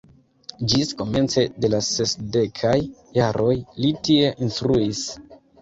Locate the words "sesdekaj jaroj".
1.89-3.53